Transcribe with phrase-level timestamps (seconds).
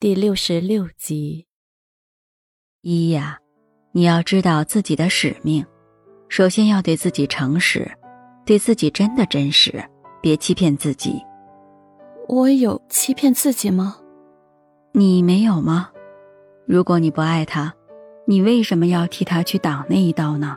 [0.00, 1.46] 第六十六集。
[2.82, 3.38] 一呀，
[3.92, 5.64] 你要知道自己的使命，
[6.28, 7.90] 首先要对自己诚实，
[8.44, 9.82] 对自己真的真实，
[10.20, 11.22] 别欺骗自己。
[12.28, 13.96] 我有欺骗自己吗？
[14.92, 15.90] 你没有吗？
[16.66, 17.72] 如果你不爱他，
[18.26, 20.56] 你为什么要替他去挡那一刀呢？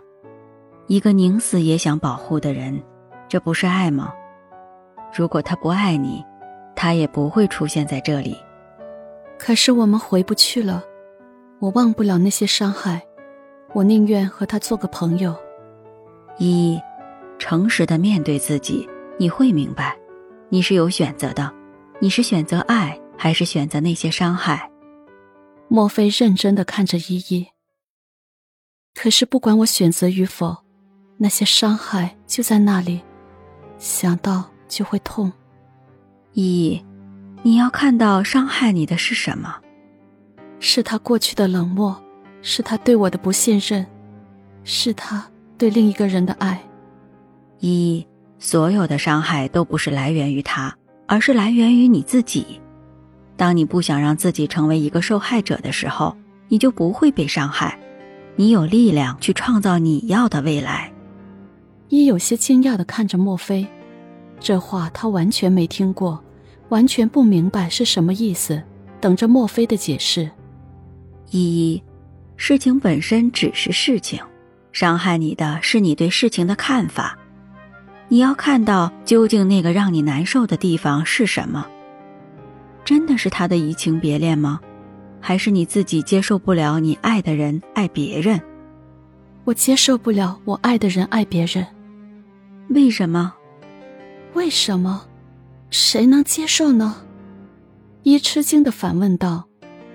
[0.88, 2.84] 一个宁死也想保护的人，
[3.30, 4.14] 这不是爱吗？
[5.16, 6.26] 如果他不爱你，
[6.76, 8.36] 他也不会出现在这里。
[9.40, 10.84] 可是我们回不去了，
[11.60, 13.02] 我忘不了那些伤害，
[13.74, 15.36] 我宁愿和他做个朋友。
[16.38, 16.80] 一，
[17.40, 18.88] 诚实的面对自己，
[19.18, 19.98] 你会明白，
[20.50, 21.54] 你是有选择的，
[22.00, 24.70] 你是选择爱还是选择那些伤害？
[25.68, 27.48] 莫非认真的看着依依。
[28.96, 30.58] 可是不管我选择与否，
[31.18, 33.02] 那些伤害就在那里，
[33.78, 35.32] 想到就会痛。
[36.34, 36.84] 一。
[37.44, 39.56] 你要看到伤害你的是什么？
[40.60, 41.96] 是他过去的冷漠，
[42.42, 43.86] 是他对我的不信任，
[44.64, 45.26] 是他
[45.58, 46.62] 对另一个人的爱。
[47.60, 48.06] 一，
[48.40, 52.60] 所有的伤害都不是来源于他，而是来源于你自己。
[53.36, 57.80] 当你不想让自己成为一个受害者的时候，你就不会被伤害，
[58.36, 60.92] 你有力量去创造你要的未来。
[61.90, 63.66] 一有些惊讶的看着莫非，
[64.40, 66.22] 这话他完全没听过。
[66.70, 68.62] 完全不明白是什么意思，
[69.00, 70.30] 等着墨菲的解释。
[71.32, 71.84] 依依，
[72.36, 74.22] 事情本身只是事情，
[74.72, 77.18] 伤害你的是你对事情的看法。
[78.10, 81.68] 你要看到究竟那个让你难受的地方是什么？
[82.86, 84.62] 真的是他的移情别恋吗？
[85.20, 88.40] 还是你自己接受不了你爱的人爱别人？
[89.44, 91.66] 我接受不了我爱的人爱别人。
[92.70, 93.34] 为什么？
[94.34, 95.06] 为什么？
[95.70, 96.96] 谁能接受呢？
[98.04, 99.46] 一吃惊的反问道，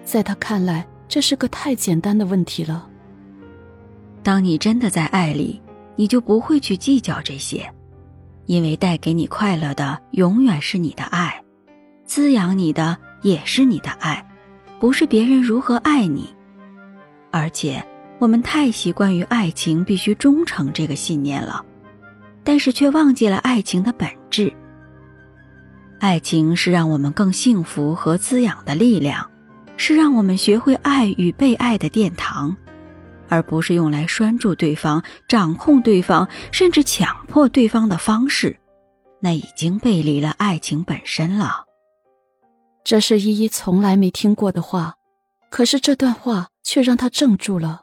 [0.05, 2.87] 在他看来，这是个太简单的问题了。
[4.23, 5.61] 当你真的在爱里，
[5.97, 7.69] 你就不会去计较这些，
[8.47, 11.43] 因为带给你快乐的永远是你的爱，
[12.05, 14.25] 滋养你的也是你的爱，
[14.79, 16.29] 不是别人如何爱你。
[17.31, 17.83] 而且，
[18.19, 21.65] 我们太习惯于爱情必须忠诚这个信念了，
[22.45, 24.53] 但是却忘记了爱情的本质。
[26.03, 29.31] 爱情是让我们更幸福和滋养的力量，
[29.77, 32.57] 是让我们学会爱与被爱的殿堂，
[33.29, 38.59] 而不是用来拴住对方、掌控对方，甚至强迫对方的方式。
[39.21, 41.67] 那已经背离了爱情本身了。
[42.83, 44.97] 这是依依从来没听过的话，
[45.51, 47.83] 可是这段话却让他怔住了。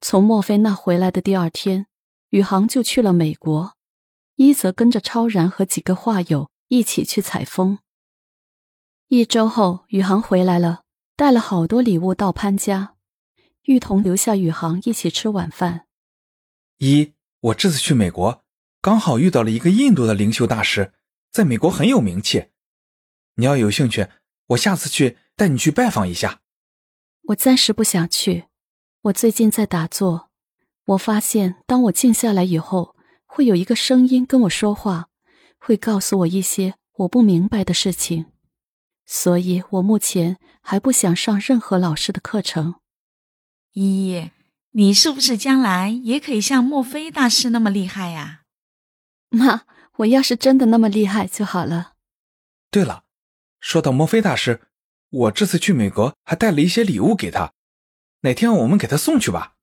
[0.00, 1.86] 从墨菲那回来的第二天，
[2.30, 3.74] 宇航就去了美国，
[4.34, 6.48] 一则跟着超然和几个画友。
[6.68, 7.78] 一起去采风。
[9.08, 10.82] 一周后，宇航回来了，
[11.14, 12.94] 带了好多礼物到潘家。
[13.64, 15.86] 玉彤留下宇航一起吃晚饭。
[16.78, 18.44] 一，我这次去美国，
[18.80, 20.92] 刚好遇到了一个印度的灵修大师，
[21.30, 22.48] 在美国很有名气。
[23.36, 24.08] 你要有兴趣，
[24.48, 26.40] 我下次去带你去拜访一下。
[27.28, 28.44] 我暂时不想去，
[29.02, 30.30] 我最近在打坐。
[30.86, 35.08] 我发现，当我静下来以后，会有一个声音跟我说话。
[35.66, 38.26] 会告诉我一些我不明白的事情，
[39.06, 42.74] 所以我目前还不想上任何老师的课程。
[43.72, 44.30] 依依，
[44.72, 48.42] 你是不是将来也可以像墨菲大师那么厉害呀？
[49.30, 49.62] 妈，
[49.96, 51.94] 我要是真的那么厉害就好了。
[52.70, 53.04] 对了，
[53.58, 54.60] 说到墨菲大师，
[55.08, 57.54] 我这次去美国还带了一些礼物给他，
[58.20, 59.54] 哪天我们给他送去吧？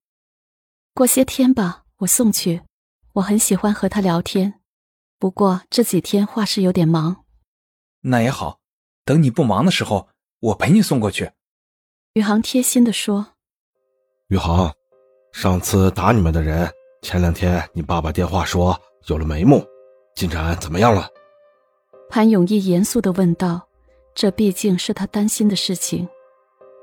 [0.95, 2.63] 过些天吧，我送去。
[3.13, 4.60] 我很喜欢和他聊天。
[5.22, 7.18] 不过这几天画室有点忙，
[8.02, 8.58] 那也好，
[9.06, 10.08] 等你不忙的时候，
[10.40, 11.30] 我陪你送过去。
[12.14, 13.28] 宇航贴心的说
[14.30, 14.74] ：“宇航，
[15.32, 16.68] 上次打你们的人，
[17.04, 19.64] 前两天你爸爸电话说有了眉目，
[20.16, 21.08] 进展怎么样了？”
[22.09, 23.62] 潘永义严肃的问道
[24.16, 26.09] ：“这毕竟是他担心的事情。”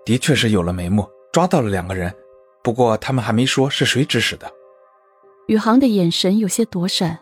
[0.06, 2.14] 的确是有了眉目，抓到了两个人，
[2.62, 4.48] 不过他们还没说是谁指使的。
[5.48, 7.18] 宇航的眼神有些躲闪。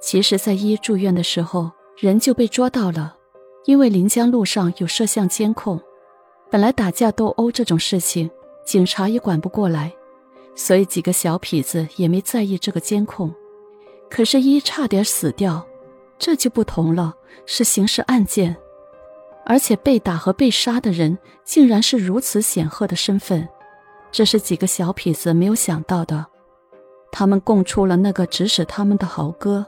[0.00, 3.16] 其实，在一住院的时候，人就被捉到了，
[3.64, 5.80] 因为临江路上有摄像监控。
[6.50, 8.30] 本来打架斗殴这种事情，
[8.64, 9.92] 警察也管不过来，
[10.54, 13.34] 所以几个小痞子也没在意这个监控。
[14.08, 15.66] 可是，一差点死掉，
[16.18, 17.14] 这就不同了，
[17.46, 18.56] 是刑事案件，
[19.44, 23.48] 而且被打和被杀的人竟然是如此显赫的身份，
[24.12, 26.24] 这是几个小痞子没有想到的。
[27.10, 29.66] 他们供出了那个指使他们的豪哥。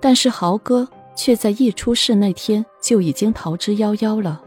[0.00, 4.40] 但是豪哥却在一出事那天就已经逃之夭夭了。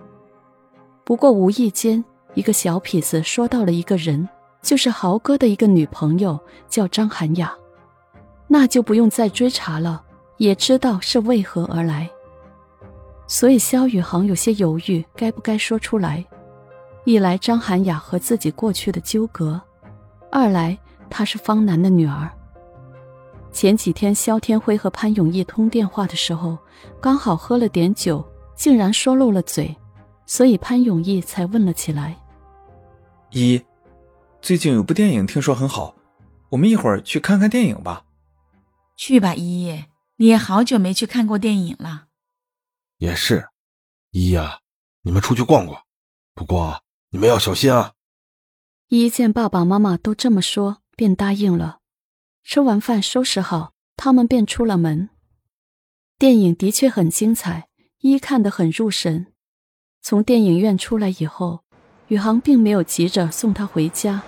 [1.04, 2.04] 不过无意间，
[2.36, 4.28] 一个小痞子说到了一个人，
[4.62, 6.40] 就是豪哥的一个女朋友，
[6.70, 7.54] 叫张涵雅。
[8.48, 10.04] 那就不用再追查了，
[10.38, 12.10] 也知道是为何而来。
[13.28, 16.26] 所以萧宇航有些犹豫，该不该说出来？
[17.04, 19.60] 一来张涵雅和自己过去的纠葛，
[20.30, 20.78] 二来
[21.10, 22.30] 她是方楠的女儿。
[23.52, 26.58] 前几天肖天辉和潘永义通电话的时候，
[27.02, 28.26] 刚好喝了点酒，
[28.56, 29.76] 竟然说漏了嘴，
[30.26, 32.18] 所以潘永义才问了起来
[33.32, 33.62] ：“一，
[34.42, 35.94] 最近有部电影听说很好，
[36.50, 38.06] 我们一会儿去看看电影吧。”
[38.96, 39.86] 去吧，依依，
[40.18, 42.06] 你也好久没去看过电影了。
[42.98, 43.50] 也是，
[44.12, 44.60] 依依啊，
[45.02, 45.82] 你们出去逛逛，
[46.34, 47.94] 不过你们要小心啊。
[48.88, 51.81] 依依见爸爸妈妈都这么说，便答应了。
[52.44, 55.10] 吃完饭收拾好，他们便出了门。
[56.18, 57.68] 电影的确很精彩，
[58.00, 59.28] 伊看得很入神。
[60.02, 61.62] 从电影院出来以后，
[62.08, 64.24] 宇航并没有急着送他回家，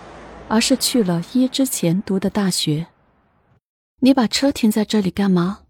[0.48, 2.88] 而是去了伊之前读的大学。
[4.00, 5.63] 你把车停在这里干嘛？